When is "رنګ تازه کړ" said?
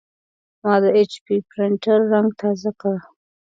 2.11-2.95